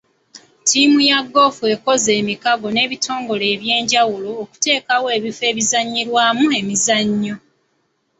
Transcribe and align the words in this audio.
Ttiimu 0.61 0.99
ya 1.09 1.19
goofu 1.33 1.63
ekoze 1.75 2.11
emikago 2.21 2.67
n'ebitongole 2.71 3.45
eby'enjawulo 3.53 4.29
okuteekawo 4.43 5.07
ebifo 5.17 5.43
ebizannyirwamu 5.51 6.45
emizannyo. 6.59 7.35